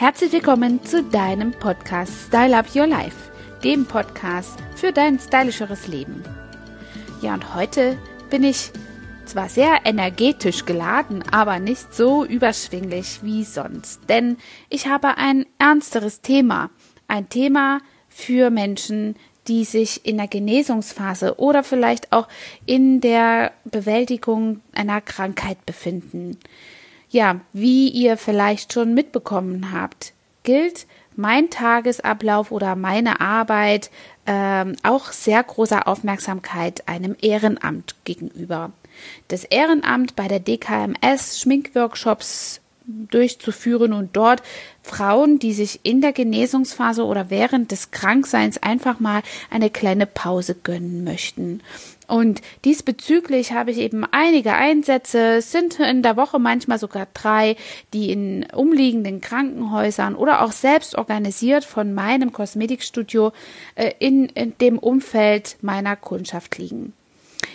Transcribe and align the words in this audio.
Herzlich 0.00 0.30
willkommen 0.30 0.84
zu 0.84 1.02
deinem 1.02 1.50
Podcast 1.50 2.28
Style 2.28 2.56
Up 2.56 2.66
Your 2.72 2.86
Life, 2.86 3.32
dem 3.64 3.84
Podcast 3.84 4.56
für 4.76 4.92
dein 4.92 5.18
stylischeres 5.18 5.88
Leben. 5.88 6.22
Ja, 7.20 7.34
und 7.34 7.56
heute 7.56 7.98
bin 8.30 8.44
ich 8.44 8.70
zwar 9.24 9.48
sehr 9.48 9.80
energetisch 9.86 10.66
geladen, 10.66 11.24
aber 11.32 11.58
nicht 11.58 11.92
so 11.92 12.24
überschwinglich 12.24 13.24
wie 13.24 13.42
sonst, 13.42 14.02
denn 14.08 14.36
ich 14.68 14.86
habe 14.86 15.16
ein 15.16 15.46
ernsteres 15.58 16.20
Thema, 16.20 16.70
ein 17.08 17.28
Thema 17.28 17.80
für 18.08 18.50
Menschen, 18.50 19.16
die 19.48 19.64
sich 19.64 20.06
in 20.06 20.18
der 20.18 20.28
Genesungsphase 20.28 21.40
oder 21.40 21.64
vielleicht 21.64 22.12
auch 22.12 22.28
in 22.66 23.00
der 23.00 23.50
Bewältigung 23.64 24.60
einer 24.72 25.00
Krankheit 25.00 25.66
befinden. 25.66 26.38
Ja, 27.10 27.40
wie 27.52 27.88
ihr 27.88 28.16
vielleicht 28.16 28.72
schon 28.72 28.94
mitbekommen 28.94 29.72
habt, 29.72 30.12
gilt 30.42 30.86
mein 31.16 31.50
Tagesablauf 31.50 32.52
oder 32.52 32.76
meine 32.76 33.20
Arbeit 33.20 33.90
ähm, 34.26 34.76
auch 34.82 35.10
sehr 35.10 35.42
großer 35.42 35.88
Aufmerksamkeit 35.88 36.86
einem 36.86 37.16
Ehrenamt 37.20 37.96
gegenüber. 38.04 38.72
Das 39.28 39.44
Ehrenamt 39.44 40.16
bei 40.16 40.28
der 40.28 40.40
DKMS 40.40 41.40
Schminkworkshops 41.40 42.60
durchzuführen 42.88 43.92
und 43.92 44.16
dort 44.16 44.42
Frauen, 44.82 45.38
die 45.38 45.52
sich 45.52 45.80
in 45.82 46.00
der 46.00 46.12
Genesungsphase 46.12 47.04
oder 47.04 47.30
während 47.30 47.70
des 47.70 47.90
Krankseins 47.90 48.62
einfach 48.62 48.98
mal 48.98 49.22
eine 49.50 49.70
kleine 49.70 50.06
Pause 50.06 50.54
gönnen 50.54 51.04
möchten. 51.04 51.60
Und 52.06 52.40
diesbezüglich 52.64 53.52
habe 53.52 53.70
ich 53.70 53.76
eben 53.76 54.06
einige 54.10 54.54
Einsätze, 54.54 55.42
sind 55.42 55.78
in 55.78 56.02
der 56.02 56.16
Woche 56.16 56.38
manchmal 56.38 56.78
sogar 56.78 57.06
drei, 57.12 57.56
die 57.92 58.10
in 58.10 58.46
umliegenden 58.54 59.20
Krankenhäusern 59.20 60.14
oder 60.14 60.42
auch 60.42 60.52
selbst 60.52 60.96
organisiert 60.96 61.66
von 61.66 61.92
meinem 61.92 62.32
Kosmetikstudio 62.32 63.32
äh, 63.74 63.92
in, 63.98 64.30
in 64.30 64.56
dem 64.58 64.78
Umfeld 64.78 65.58
meiner 65.60 65.96
Kundschaft 65.96 66.56
liegen. 66.56 66.94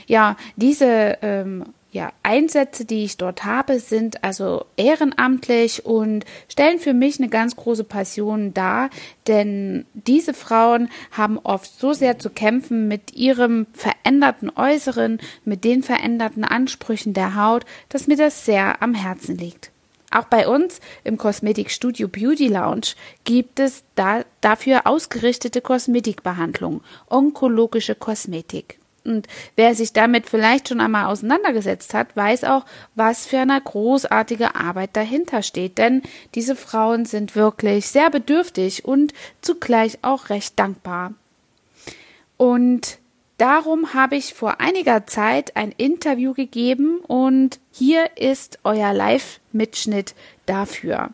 Ja, 0.06 0.38
diese 0.56 1.18
ähm, 1.24 1.66
ja, 1.94 2.12
Einsätze, 2.24 2.86
die 2.86 3.04
ich 3.04 3.18
dort 3.18 3.46
habe, 3.46 3.80
sind 3.80 4.24
also 4.24 4.66
ehrenamtlich 4.78 5.86
und 5.86 6.26
stellen 6.50 6.80
für 6.80 6.94
mich 6.94 7.20
eine 7.20 7.30
ganz 7.30 7.56
große 7.56 7.84
Passion 7.84 8.52
dar, 8.52 8.90
denn 9.28 9.86
diese 9.94 10.34
Frauen 10.34 10.90
haben 11.12 11.38
oft 11.38 11.80
so 11.80 11.94
sehr 11.94 12.18
zu 12.18 12.32
kämpfen 12.32 12.88
mit 12.88 13.14
ihrem 13.14 13.68
veränderten 13.74 14.52
Äußeren, 14.56 15.20
mit 15.46 15.64
den 15.64 15.84
veränderten 15.84 16.44
Ansprüchen 16.44 17.14
der 17.14 17.36
Haut, 17.36 17.64
dass 17.90 18.08
mir 18.08 18.18
das 18.18 18.44
sehr 18.44 18.82
am 18.82 18.96
Herzen 18.96 19.38
liegt. 19.38 19.70
Auch 20.10 20.26
bei 20.26 20.48
uns 20.48 20.80
im 21.04 21.18
Kosmetikstudio 21.18 22.08
Beauty 22.08 22.48
Lounge 22.48 22.96
gibt 23.24 23.60
es 23.60 23.84
da, 23.94 24.26
dafür 24.42 24.88
ausgerichtete 24.88 25.62
Kosmetikbehandlung, 25.62 26.82
onkologische 27.08 27.94
Kosmetik. 27.94 28.80
Und 29.06 29.28
wer 29.56 29.76
sich 29.76 29.92
damit 29.92 30.30
vielleicht 30.30 30.70
schon 30.70 30.80
einmal 30.80 31.06
auseinandergesetzt 31.06 31.94
hat, 31.94 32.16
weiß 32.16 32.46
auch, 32.46 32.66
was 32.96 33.26
für 33.26 33.40
eine 33.40 33.60
großartige 33.60 34.56
Arbeit 34.56 34.92
dahinter 34.94 35.42
steht. 35.42 35.78
Denn 35.78 36.04
diese 36.36 36.56
Frauen 36.56 37.06
sind 37.06 37.36
wirklich 37.36 37.88
sehr 37.88 38.10
bedürftig 38.10 38.86
und 38.86 39.14
zugleich 39.42 40.00
auch 40.04 40.30
recht 40.30 40.58
dankbar. 40.58 41.14
Und 42.38 42.98
darum 43.38 43.94
habe 43.94 44.16
ich 44.16 44.34
vor 44.34 44.62
einiger 44.62 45.06
Zeit 45.06 45.56
ein 45.56 45.72
Interview 45.72 46.34
gegeben 46.34 47.00
und 47.00 47.60
hier 47.72 48.10
ist 48.18 48.60
euer 48.64 48.94
Live-Mitschnitt 48.94 50.16
dafür. 50.46 51.10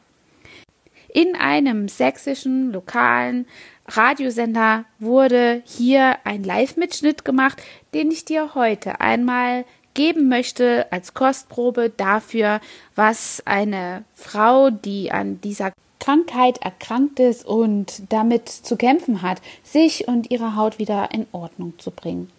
In 1.12 1.36
einem 1.36 1.88
sächsischen 1.88 2.72
lokalen 2.72 3.48
Radiosender 3.90 4.86
wurde 5.00 5.64
hier 5.66 6.18
ein 6.24 6.44
Live-Mitschnitt 6.44 7.26
gemacht, 7.26 7.62
den 7.94 8.12
ich 8.12 8.26
dir 8.26 8.54
heute 8.56 9.02
einmal 9.02 9.66
geben 9.94 10.30
möchte 10.30 10.92
als 10.92 11.14
Kostprobe 11.14 11.92
dafür, 11.96 12.62
was 12.96 13.42
eine 13.46 14.04
Frau, 14.14 14.70
die 14.70 15.12
an 15.12 15.42
dieser 15.42 15.74
Krankheit 16.00 16.60
erkrankt 16.60 17.20
ist 17.20 17.46
und 17.46 18.04
damit 18.10 18.48
zu 18.48 18.78
kämpfen 18.78 19.22
hat, 19.22 19.42
sich 19.64 20.08
und 20.08 20.32
ihre 20.32 20.56
Haut 20.56 20.80
wieder 20.80 21.10
in 21.12 21.28
Ordnung 21.32 21.74
zu 21.78 21.92
bringen. 21.92 22.32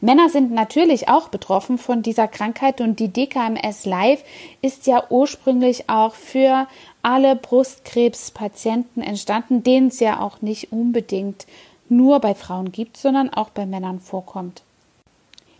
Männer 0.00 0.28
sind 0.28 0.50
natürlich 0.52 1.08
auch 1.08 1.28
betroffen 1.28 1.78
von 1.78 2.02
dieser 2.02 2.26
Krankheit 2.26 2.80
und 2.80 2.98
die 2.98 3.08
DKMS 3.08 3.84
Live 3.84 4.24
ist 4.60 4.86
ja 4.86 5.04
ursprünglich 5.10 5.88
auch 5.88 6.14
für 6.14 6.66
alle 7.02 7.36
Brustkrebspatienten 7.36 9.02
entstanden, 9.02 9.62
denen 9.62 9.88
es 9.88 10.00
ja 10.00 10.20
auch 10.20 10.40
nicht 10.40 10.72
unbedingt 10.72 11.46
nur 11.88 12.20
bei 12.20 12.34
Frauen 12.34 12.72
gibt, 12.72 12.96
sondern 12.96 13.30
auch 13.30 13.50
bei 13.50 13.66
Männern 13.66 14.00
vorkommt. 14.00 14.62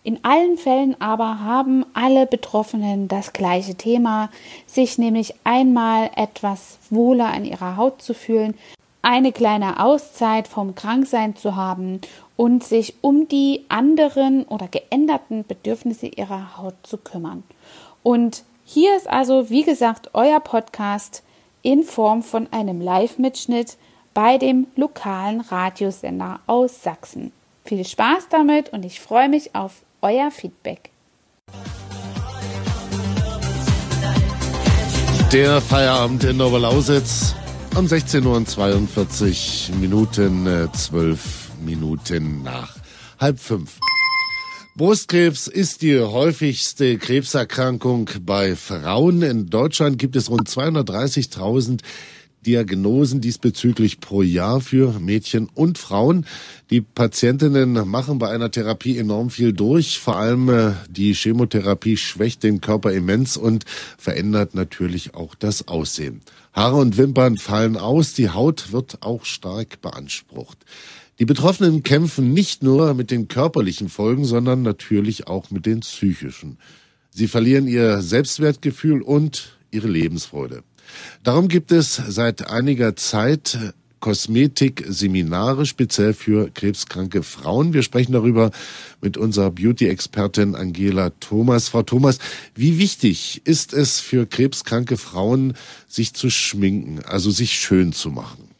In 0.05 0.25
allen 0.25 0.59
Fällen 0.59 1.01
aber 1.01 1.41
haben 1.41 1.87
alle 1.95 2.27
Betroffenen 2.27 3.07
das 3.07 3.33
gleiche 3.33 3.77
Thema, 3.77 4.31
sich 4.67 4.99
nämlich 4.99 5.35
einmal 5.45 6.11
etwas 6.17 6.79
wohler 6.91 7.27
an 7.27 7.45
ihrer 7.45 7.77
Haut 7.77 8.03
zu 8.03 8.13
fühlen, 8.13 8.55
eine 9.03 9.33
kleine 9.33 9.81
Auszeit 9.85 10.47
vom 10.49 10.75
Kranksein 10.75 11.37
zu 11.37 11.57
haben 11.57 12.01
und 12.37 12.65
sich 12.65 12.95
um 13.01 13.29
die 13.29 13.65
anderen 13.69 14.45
oder 14.45 14.69
geänderten 14.69 15.45
Bedürfnisse 15.47 16.07
ihrer 16.07 16.57
Haut 16.57 16.75
zu 16.85 16.97
kümmern. 16.97 17.43
Und 18.03 18.45
hier 18.65 18.97
ist 18.97 19.09
also, 19.09 19.51
wie 19.51 19.65
gesagt, 19.65 20.11
euer 20.15 20.41
Podcast 20.41 21.23
in 21.63 21.83
Form 21.83 22.23
von 22.23 22.49
einem 22.53 22.81
Live-Mitschnitt 22.81 23.77
bei 24.15 24.39
dem 24.39 24.67
lokalen 24.77 25.41
Radiosender 25.41 26.41
aus 26.47 26.83
Sachsen. 26.83 27.33
Viel 27.65 27.85
Spaß 27.85 28.29
damit 28.31 28.73
und 28.73 28.85
ich 28.85 29.01
freue 29.01 29.29
mich 29.29 29.55
auf 29.55 29.83
euer 30.01 30.31
Feedback. 30.31 30.91
Der 35.33 35.61
Feierabend 35.61 36.25
in 36.25 36.41
Oberlausitz 36.41 37.35
um 37.77 37.87
16.42 37.87 39.71
Uhr 39.71 39.77
Minuten, 39.77 40.69
12 40.73 41.51
äh, 41.61 41.65
Minuten 41.65 42.43
nach 42.43 42.77
halb 43.19 43.39
fünf. 43.39 43.79
Brustkrebs 44.75 45.47
ist 45.47 45.83
die 45.83 45.99
häufigste 45.99 46.99
Krebserkrankung 46.99 48.11
bei 48.23 48.57
Frauen. 48.57 49.23
In 49.23 49.47
Deutschland 49.47 49.99
gibt 49.99 50.17
es 50.17 50.29
rund 50.29 50.49
230.000 50.49 51.81
Diagnosen 52.47 53.21
diesbezüglich 53.21 54.01
pro 54.01 54.23
Jahr 54.23 54.61
für 54.61 54.99
Mädchen 54.99 55.49
und 55.55 55.79
Frauen. 55.79 56.27
Die 56.71 56.81
Patientinnen 56.81 57.89
machen 57.89 58.19
bei 58.19 58.31
einer 58.31 58.51
Therapie 58.51 58.99
enorm 58.99 59.31
viel 59.31 59.53
durch. 59.53 59.99
Vor 59.99 60.17
allem 60.17 60.49
äh, 60.49 60.73
die 60.89 61.15
Chemotherapie 61.15 61.97
schwächt 61.97 62.43
den 62.43 62.61
Körper 62.61 62.93
immens 62.93 63.37
und 63.37 63.65
verändert 63.99 64.55
natürlich 64.55 65.15
auch 65.15 65.35
das 65.35 65.69
Aussehen. 65.69 66.21
Haare 66.53 66.77
und 66.77 66.97
Wimpern 66.97 67.39
fallen 67.39 67.77
aus, 67.77 68.13
die 68.13 68.31
Haut 68.31 68.73
wird 68.73 68.99
auch 69.03 69.25
stark 69.25 69.81
beansprucht. 69.81 70.59
Die 71.19 71.25
Betroffenen 71.25 71.83
kämpfen 71.83 72.33
nicht 72.33 72.63
nur 72.63 72.95
mit 72.95 73.11
den 73.11 73.29
körperlichen 73.29 73.89
Folgen, 73.89 74.25
sondern 74.25 74.63
natürlich 74.63 75.29
auch 75.29 75.51
mit 75.51 75.67
den 75.67 75.81
psychischen. 75.81 76.59
Sie 77.11 77.29
verlieren 77.29 77.69
ihr 77.69 78.01
Selbstwertgefühl 78.01 79.03
und 79.03 79.59
ihre 79.71 79.89
Lebensfreude. 79.89 80.63
Darum 81.23 81.49
gibt 81.49 81.73
es 81.73 81.95
seit 81.95 82.49
einiger 82.49 82.97
Zeit 82.97 83.75
Kosmetik-Seminare 84.03 85.65
speziell 85.65 86.13
für 86.13 86.51
krebskranke 86.51 87.23
Frauen. 87.23 87.73
Wir 87.73 87.83
sprechen 87.83 88.13
darüber 88.13 88.51
mit 89.01 89.17
unserer 89.17 89.51
Beauty-Expertin 89.51 90.57
Angela 90.57 91.11
Thomas. 91.21 91.69
Frau 91.69 91.85
Thomas, 91.85 92.19
wie 92.55 92.79
wichtig 92.79 93.43
ist 93.45 93.73
es 93.73 94.01
für 94.01 94.27
krebskranke 94.27 94.97
Frauen, 94.97 95.55
sich 95.87 96.15
zu 96.15 96.31
schminken, 96.31 97.01
also 97.07 97.31
sich 97.31 97.53
schön 97.53 97.93
zu 97.93 98.11
machen? 98.11 98.52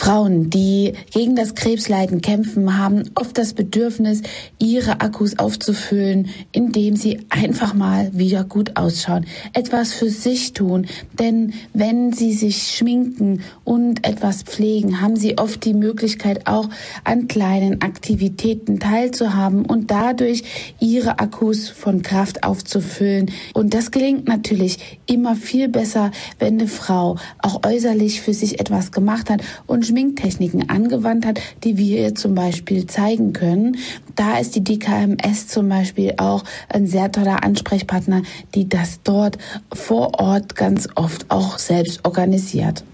Frauen, 0.00 0.48
die 0.48 0.94
gegen 1.12 1.36
das 1.36 1.54
Krebsleiden 1.54 2.22
kämpfen, 2.22 2.78
haben 2.78 3.10
oft 3.16 3.36
das 3.36 3.52
Bedürfnis, 3.52 4.22
ihre 4.58 5.02
Akkus 5.02 5.38
aufzufüllen, 5.38 6.30
indem 6.52 6.96
sie 6.96 7.20
einfach 7.28 7.74
mal 7.74 8.10
wieder 8.14 8.44
gut 8.44 8.78
ausschauen, 8.78 9.26
etwas 9.52 9.92
für 9.92 10.08
sich 10.08 10.54
tun. 10.54 10.86
Denn 11.18 11.52
wenn 11.74 12.14
sie 12.14 12.32
sich 12.32 12.74
schminken 12.74 13.42
und 13.64 14.06
etwas 14.08 14.42
pflegen, 14.42 15.02
haben 15.02 15.16
sie 15.16 15.36
oft 15.36 15.66
die 15.66 15.74
Möglichkeit 15.74 16.46
auch 16.46 16.70
an 17.04 17.28
kleinen 17.28 17.82
Aktivitäten 17.82 18.80
teilzuhaben 18.80 19.66
und 19.66 19.90
dadurch 19.90 20.44
ihre 20.80 21.18
Akkus 21.18 21.68
von 21.68 22.00
Kraft 22.00 22.42
aufzufüllen. 22.42 23.30
Und 23.52 23.74
das 23.74 23.90
gelingt 23.90 24.28
natürlich 24.28 24.98
immer 25.04 25.36
viel 25.36 25.68
besser, 25.68 26.10
wenn 26.38 26.58
eine 26.58 26.68
Frau 26.68 27.18
auch 27.42 27.66
äußerlich 27.66 28.22
für 28.22 28.32
sich 28.32 28.60
etwas 28.60 28.92
gemacht 28.92 29.28
hat 29.28 29.42
und 29.66 29.89
Schminktechniken 29.90 30.68
angewandt 30.70 31.26
hat, 31.26 31.40
die 31.64 31.76
wir 31.76 32.00
ihr 32.00 32.14
zum 32.14 32.36
Beispiel 32.36 32.86
zeigen 32.86 33.32
können. 33.32 33.76
Da 34.14 34.38
ist 34.38 34.54
die 34.54 34.62
DKMS 34.62 35.48
zum 35.48 35.68
Beispiel 35.68 36.14
auch 36.18 36.44
ein 36.68 36.86
sehr 36.86 37.10
toller 37.10 37.42
Ansprechpartner, 37.42 38.22
die 38.54 38.68
das 38.68 39.00
dort 39.02 39.38
vor 39.72 40.20
Ort 40.20 40.54
ganz 40.54 40.88
oft 40.94 41.26
auch 41.28 41.58
selbst 41.58 42.04
organisiert. 42.04 42.84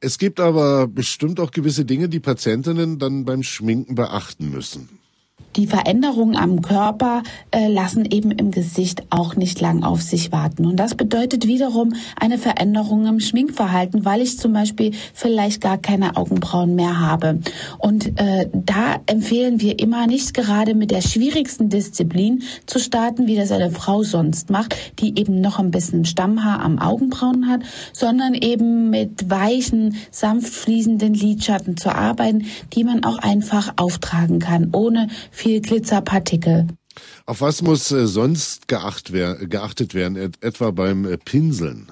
Es 0.00 0.18
gibt 0.18 0.40
aber 0.40 0.88
bestimmt 0.88 1.40
auch 1.40 1.52
gewisse 1.52 1.84
Dinge, 1.84 2.08
die 2.08 2.20
Patientinnen 2.20 2.98
dann 2.98 3.24
beim 3.24 3.42
Schminken 3.42 3.94
beachten 3.94 4.50
müssen. 4.50 5.01
Die 5.56 5.66
Veränderungen 5.66 6.36
am 6.36 6.62
Körper 6.62 7.22
äh, 7.50 7.68
lassen 7.68 8.06
eben 8.06 8.30
im 8.30 8.50
Gesicht 8.50 9.02
auch 9.10 9.36
nicht 9.36 9.60
lang 9.60 9.82
auf 9.82 10.00
sich 10.00 10.32
warten. 10.32 10.64
Und 10.64 10.76
das 10.76 10.94
bedeutet 10.94 11.46
wiederum 11.46 11.92
eine 12.18 12.38
Veränderung 12.38 13.06
im 13.06 13.20
Schminkverhalten, 13.20 14.04
weil 14.04 14.22
ich 14.22 14.38
zum 14.38 14.52
Beispiel 14.52 14.92
vielleicht 15.12 15.60
gar 15.60 15.76
keine 15.76 16.16
Augenbrauen 16.16 16.74
mehr 16.74 17.00
habe. 17.00 17.40
Und 17.78 18.18
äh, 18.18 18.48
da 18.52 18.96
empfehlen 19.06 19.60
wir 19.60 19.78
immer 19.78 20.06
nicht 20.06 20.32
gerade 20.34 20.74
mit 20.74 20.90
der 20.90 21.02
schwierigsten 21.02 21.68
Disziplin 21.68 22.42
zu 22.66 22.78
starten, 22.78 23.26
wie 23.26 23.36
das 23.36 23.52
eine 23.52 23.70
Frau 23.70 24.02
sonst 24.02 24.50
macht, 24.50 24.74
die 25.00 25.18
eben 25.18 25.40
noch 25.40 25.58
ein 25.58 25.70
bisschen 25.70 26.04
Stammhaar 26.04 26.60
am 26.60 26.78
Augenbrauen 26.78 27.48
hat, 27.48 27.60
sondern 27.92 28.34
eben 28.34 28.90
mit 28.90 29.28
weichen, 29.28 29.96
sanft 30.10 30.52
fließenden 30.52 31.14
Lidschatten 31.14 31.76
zu 31.76 31.94
arbeiten, 31.94 32.46
die 32.72 32.84
man 32.84 33.04
auch 33.04 33.18
einfach 33.18 33.74
auftragen 33.76 34.38
kann, 34.38 34.70
ohne 34.72 35.08
Glitzerpartikel. 35.44 36.68
Auf 37.26 37.40
was 37.40 37.62
muss 37.62 37.90
äh, 37.90 38.06
sonst 38.06 38.68
geachtet 38.68 39.12
werden, 39.12 40.16
et 40.16 40.42
etwa 40.42 40.70
beim 40.70 41.04
äh, 41.04 41.16
Pinseln? 41.16 41.90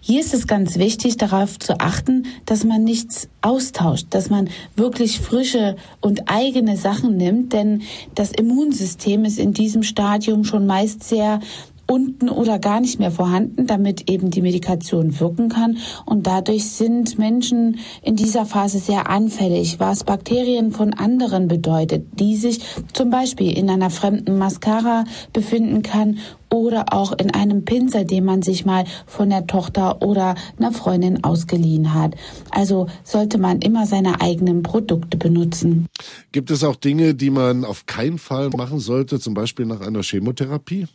Hier 0.00 0.20
ist 0.20 0.32
es 0.32 0.46
ganz 0.46 0.78
wichtig, 0.78 1.16
darauf 1.16 1.58
zu 1.58 1.80
achten, 1.80 2.26
dass 2.46 2.64
man 2.64 2.84
nichts 2.84 3.28
austauscht, 3.42 4.06
dass 4.10 4.30
man 4.30 4.48
wirklich 4.76 5.20
frische 5.20 5.76
und 6.00 6.30
eigene 6.30 6.76
Sachen 6.76 7.16
nimmt, 7.16 7.52
denn 7.52 7.82
das 8.14 8.30
Immunsystem 8.30 9.24
ist 9.24 9.38
in 9.38 9.52
diesem 9.52 9.82
Stadium 9.82 10.44
schon 10.44 10.66
meist 10.66 11.02
sehr 11.02 11.40
unten 11.88 12.28
oder 12.28 12.58
gar 12.58 12.80
nicht 12.80 13.00
mehr 13.00 13.10
vorhanden, 13.10 13.66
damit 13.66 14.10
eben 14.10 14.30
die 14.30 14.42
Medikation 14.42 15.18
wirken 15.18 15.48
kann. 15.48 15.78
Und 16.04 16.26
dadurch 16.26 16.70
sind 16.70 17.18
Menschen 17.18 17.80
in 18.02 18.14
dieser 18.14 18.44
Phase 18.46 18.78
sehr 18.78 19.08
anfällig, 19.08 19.80
was 19.80 20.04
Bakterien 20.04 20.70
von 20.70 20.92
anderen 20.92 21.48
bedeutet, 21.48 22.06
die 22.20 22.36
sich 22.36 22.60
zum 22.92 23.10
Beispiel 23.10 23.56
in 23.56 23.70
einer 23.70 23.90
fremden 23.90 24.38
Mascara 24.38 25.04
befinden 25.32 25.82
kann 25.82 26.18
oder 26.50 26.92
auch 26.92 27.12
in 27.12 27.32
einem 27.32 27.64
Pinsel, 27.64 28.04
den 28.04 28.24
man 28.24 28.42
sich 28.42 28.64
mal 28.64 28.84
von 29.06 29.30
der 29.30 29.46
Tochter 29.46 30.02
oder 30.02 30.34
einer 30.58 30.72
Freundin 30.72 31.24
ausgeliehen 31.24 31.94
hat. 31.94 32.14
Also 32.50 32.86
sollte 33.04 33.38
man 33.38 33.60
immer 33.60 33.86
seine 33.86 34.20
eigenen 34.20 34.62
Produkte 34.62 35.16
benutzen. 35.16 35.86
Gibt 36.32 36.50
es 36.50 36.64
auch 36.64 36.76
Dinge, 36.76 37.14
die 37.14 37.30
man 37.30 37.64
auf 37.64 37.86
keinen 37.86 38.18
Fall 38.18 38.50
machen 38.50 38.78
sollte, 38.78 39.20
zum 39.20 39.34
Beispiel 39.34 39.66
nach 39.66 39.80
einer 39.80 40.02
Chemotherapie? 40.02 40.86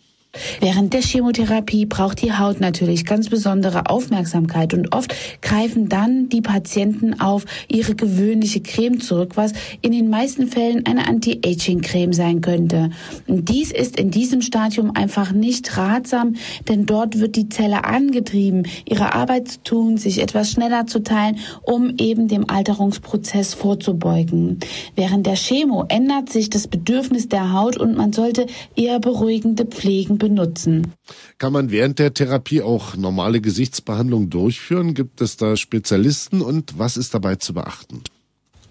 Während 0.60 0.94
der 0.94 1.02
Chemotherapie 1.02 1.86
braucht 1.86 2.24
die 2.24 2.34
Haut 2.34 2.60
natürlich 2.60 3.06
ganz 3.06 3.30
besondere 3.30 3.88
Aufmerksamkeit 3.88 4.74
und 4.74 4.92
oft 4.92 5.14
greifen 5.42 5.90
dann 5.90 6.28
die 6.30 6.42
Patienten 6.42 7.20
auf 7.20 7.46
ihre 7.68 7.94
gewöhnliche 7.94 8.62
Creme 8.62 9.00
zurück, 9.00 9.34
was 9.36 9.54
in 9.82 9.92
den 9.92 10.10
meisten 10.10 10.48
Fällen 10.48 10.88
eine 10.88 11.08
Anti-Aging-Creme 11.08 12.14
sein 12.14 12.42
könnte. 12.42 12.90
Dies 13.28 13.72
ist 13.72 14.00
in 14.00 14.10
diesem 14.10 14.42
Stadium 14.42 14.96
einfach 14.96 15.34
nicht 15.34 15.78
ratsam, 15.78 16.34
denn 16.68 16.88
dort 16.88 17.20
wird 17.20 17.36
die 17.36 17.50
Zelle 17.50 17.84
angetrieben, 17.84 18.66
ihre 18.86 19.14
Arbeit 19.14 19.50
zu 19.50 19.64
tun, 19.64 19.98
sich 19.98 20.20
etwas 20.20 20.50
schneller 20.50 20.88
zu 20.88 21.04
teilen, 21.04 21.38
um 21.62 21.94
eben 22.00 22.28
dem 22.28 22.50
Alterungsprozess 22.50 23.54
vorzubeugen. 23.54 24.60
Während 24.96 25.28
der 25.28 25.36
Chemo 25.36 25.86
ändert 25.90 26.32
sich 26.32 26.50
das 26.50 26.68
Bedürfnis 26.68 27.30
der 27.30 27.54
Haut 27.54 27.78
und 27.78 27.96
man 27.96 28.14
sollte 28.14 28.48
eher 28.76 29.00
beruhigende 29.00 29.66
Pflegen 29.66 30.18
benutzen. 30.24 30.94
Kann 31.38 31.52
man 31.52 31.70
während 31.70 32.00
der 32.00 32.14
Therapie 32.14 32.62
auch 32.62 32.96
normale 32.96 33.42
Gesichtsbehandlungen 33.42 34.30
durchführen? 34.30 34.94
Gibt 34.94 35.20
es 35.20 35.36
da 35.36 35.58
Spezialisten 35.58 36.42
und 36.42 36.80
was 36.80 36.96
ist 36.96 37.14
dabei 37.14 37.36
zu 37.36 37.54
beachten? 37.54 38.04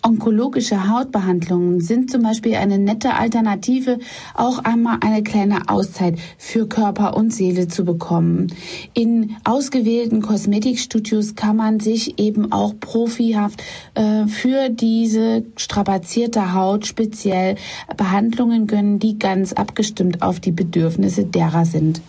Onkologische 0.04 0.88
Hautbehandlungen 0.88 1.80
sind 1.80 2.10
zum 2.10 2.22
Beispiel 2.22 2.56
eine 2.56 2.78
nette 2.78 3.14
Alternative, 3.14 4.00
auch 4.34 4.58
einmal 4.58 4.98
eine 5.00 5.22
kleine 5.22 5.68
Auszeit 5.68 6.18
für 6.38 6.66
Körper 6.66 7.16
und 7.16 7.32
Seele 7.32 7.68
zu 7.68 7.84
bekommen. 7.84 8.52
In 8.94 9.36
ausgewählten 9.44 10.20
Kosmetikstudios 10.20 11.36
kann 11.36 11.56
man 11.56 11.78
sich 11.78 12.18
eben 12.18 12.50
auch 12.50 12.74
profihaft 12.80 13.62
äh, 13.94 14.26
für 14.26 14.70
diese 14.70 15.44
strapazierte 15.56 16.52
Haut 16.52 16.84
speziell 16.84 17.54
Behandlungen 17.96 18.66
gönnen, 18.66 18.98
die 18.98 19.20
ganz 19.20 19.52
abgestimmt 19.52 20.20
auf 20.22 20.40
die 20.40 20.52
Bedürfnisse 20.52 21.24
derer 21.24 21.64
sind. 21.64 22.02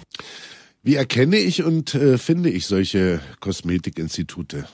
Wie 0.81 0.95
erkenne 0.95 1.38
ich 1.38 1.63
und 1.63 1.94
äh, 1.94 2.18
finde 2.18 2.50
ich 2.50 2.66
solche 2.66 3.22
Kosmetikinstitute? 3.40 4.66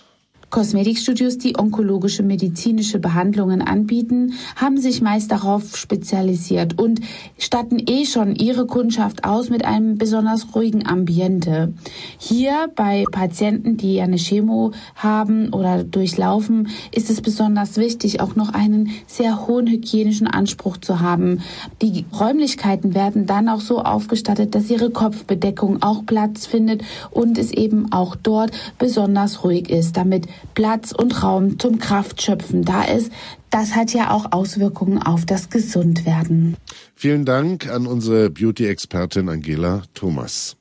Kosmetikstudios, 0.49 1.37
die 1.37 1.59
onkologische 1.59 2.23
medizinische 2.23 2.97
Behandlungen 2.97 3.61
anbieten, 3.61 4.33
haben 4.55 4.77
sich 4.77 5.01
meist 5.01 5.31
darauf 5.31 5.77
spezialisiert 5.77 6.79
und 6.79 7.01
statten 7.37 7.77
eh 7.85 8.05
schon 8.05 8.35
ihre 8.35 8.65
Kundschaft 8.65 9.25
aus 9.25 9.49
mit 9.49 9.63
einem 9.63 9.99
besonders 9.99 10.55
ruhigen 10.55 10.87
Ambiente. 10.87 11.73
Hier 12.17 12.71
bei 12.75 13.05
Patienten, 13.11 13.77
die 13.77 14.01
eine 14.01 14.17
Chemo 14.17 14.71
haben 14.95 15.53
oder 15.53 15.83
durchlaufen, 15.83 16.69
ist 16.91 17.11
es 17.11 17.21
besonders 17.21 17.77
wichtig, 17.77 18.19
auch 18.19 18.35
noch 18.35 18.51
einen 18.51 18.89
sehr 19.05 19.45
hohen 19.47 19.67
hygienischen 19.67 20.27
Anspruch 20.27 20.77
zu 20.77 20.99
haben. 20.99 21.41
Die 21.83 22.05
Räumlichkeiten 22.19 22.95
werden 22.95 23.27
dann 23.27 23.49
auch 23.49 23.61
so 23.61 23.79
aufgestattet, 23.81 24.55
dass 24.55 24.69
ihre 24.71 24.89
Kopfbedeckung 24.89 25.83
auch 25.83 26.05
Platz 26.07 26.47
findet 26.47 26.81
und 27.11 27.37
es 27.37 27.51
eben 27.51 27.91
auch 27.91 28.15
dort 28.15 28.51
besonders 28.79 29.43
ruhig 29.43 29.69
ist, 29.69 29.95
damit 29.95 30.25
Platz 30.53 30.91
und 30.91 31.23
Raum 31.23 31.59
zum 31.59 31.79
Kraftschöpfen 31.79 32.63
da 32.63 32.83
ist. 32.83 33.11
Das 33.49 33.75
hat 33.75 33.93
ja 33.93 34.11
auch 34.11 34.31
Auswirkungen 34.31 35.01
auf 35.01 35.25
das 35.25 35.49
Gesundwerden. 35.49 36.57
Vielen 36.95 37.25
Dank 37.25 37.67
an 37.69 37.87
unsere 37.87 38.29
Beauty-Expertin 38.29 39.29
Angela 39.29 39.83
Thomas. 39.93 40.55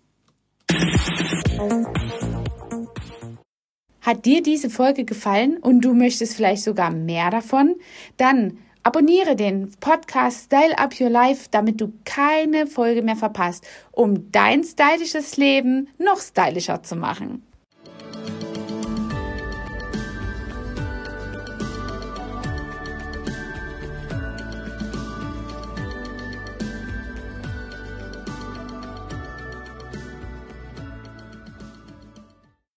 Hat 4.01 4.25
dir 4.25 4.43
diese 4.43 4.71
Folge 4.71 5.05
gefallen 5.05 5.59
und 5.59 5.83
du 5.83 5.93
möchtest 5.93 6.35
vielleicht 6.35 6.63
sogar 6.63 6.91
mehr 6.91 7.31
davon? 7.31 7.75
Dann 8.17 8.59
abonniere 8.83 9.37
den 9.37 9.71
Podcast 9.81 10.47
Style 10.47 10.79
Up 10.79 10.99
Your 10.99 11.11
Life, 11.11 11.49
damit 11.51 11.81
du 11.81 11.93
keine 12.07 12.67
Folge 12.67 13.03
mehr 13.03 13.17
verpasst, 13.17 13.67
um 13.93 14.33
dein 14.33 14.65
stylisches 14.65 15.37
Leben 15.37 15.89
noch 15.99 16.21
stylischer 16.21 16.83
zu 16.83 16.97
machen. 16.97 17.43